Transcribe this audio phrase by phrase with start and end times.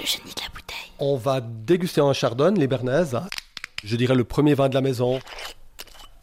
[0.00, 0.90] Le de la bouteille.
[0.98, 3.14] On va déguster un chardonnay, les Bernaises.
[3.14, 3.28] hein.
[3.84, 5.20] Je dirais le premier vin de la maison,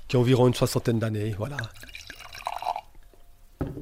[0.08, 1.36] qui a environ une soixantaine d'années.
[1.38, 1.58] Voilà.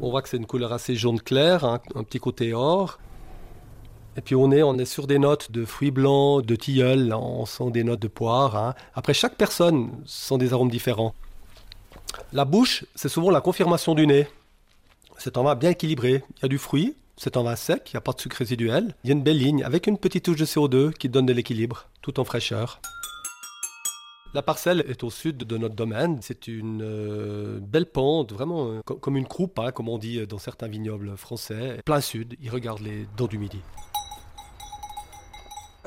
[0.01, 2.99] On voit que c'est une couleur assez jaune clair, hein, un petit côté or.
[4.17, 7.19] Et puis on est, on est sur des notes de fruits blancs, de tilleul, là,
[7.19, 8.55] on sent des notes de poire.
[8.55, 8.73] hein.
[8.95, 11.13] Après, chaque personne sent des arômes différents.
[12.33, 14.27] La bouche, c'est souvent la confirmation du nez.
[15.19, 16.23] C'est un vin bien équilibré.
[16.37, 18.37] Il y a du fruit, c'est un vin sec, il n'y a pas de sucre
[18.37, 18.95] résiduel.
[19.03, 21.33] Il y a une belle ligne avec une petite touche de CO2 qui donne de
[21.33, 22.79] l'équilibre, tout en fraîcheur.
[24.33, 26.19] La parcelle est au sud de notre domaine.
[26.21, 30.27] C'est une euh, belle pente, vraiment euh, co- comme une croupe, hein, comme on dit
[30.27, 31.81] dans certains vignobles français.
[31.85, 33.59] Plein sud, il regarde les dents du midi.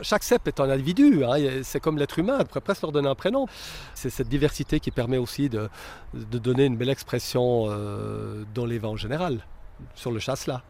[0.02, 3.08] Chaque cep est un individu, hein, c'est comme l'être humain, on pourrait presque leur donner
[3.08, 3.46] un prénom.
[3.94, 5.68] C'est cette diversité qui permet aussi de,
[6.14, 9.44] donner une belle expression euh, dans les vins en général,
[9.94, 10.62] sur le chasse-là.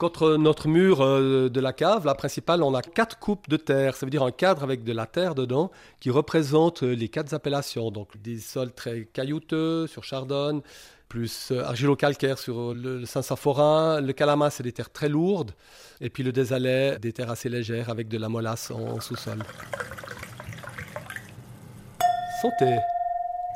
[0.00, 3.94] Contre notre mur euh, de la cave, la principale, on a quatre coupes de terre.
[3.96, 5.70] Ça veut dire un cadre avec de la terre dedans
[6.00, 7.90] qui représente euh, les quatre appellations.
[7.90, 10.62] Donc des sols très caillouteux sur Chardonne,
[11.10, 14.00] plus euh, argilo-calcaire sur le, Saint-Symphorin.
[14.00, 15.52] Le Calama, c'est des terres très lourdes.
[16.00, 19.40] Et puis le Désalais, des terres assez légères avec de la molasse en, sous-sol.
[22.40, 22.78] Santé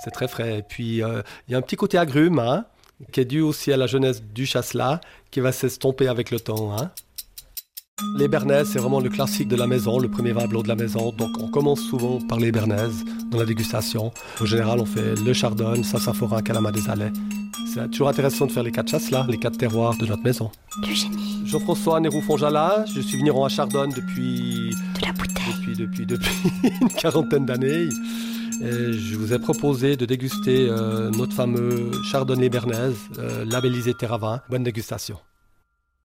[0.04, 0.58] C'est très frais.
[0.58, 2.66] Et puis il y a un petit côté agrume, hein,
[3.12, 5.00] qui est dû aussi à la jeunesse du chasselas,
[5.30, 6.76] qui va s'estomper avec le temps.
[6.76, 6.90] hein.
[8.18, 10.74] Les Bernaises, c'est vraiment le classique de la maison, le premier vin blanc de la
[10.74, 11.12] maison.
[11.12, 14.12] Donc on commence souvent par les Bernaises dans la dégustation.
[14.40, 17.12] En général, on fait le Chardonnay, Saint-Symphorin, Calama des Alais.
[17.72, 20.50] C'est toujours intéressant de faire les quatre chasses là, les quatre terroirs de notre maison.
[20.92, 24.70] Génie Jean-François Néroux-Fonjala, je suis vigneron à Chardonne depuis,
[25.00, 25.33] de la bouteille.
[25.52, 26.34] Depuis, depuis, depuis
[26.80, 27.88] une quarantaine d'années.
[28.60, 34.40] Je vous ai proposé de déguster euh, notre fameux Chardonnay Bernaise, euh, labellisé Terravin.
[34.48, 35.18] Bonne dégustation.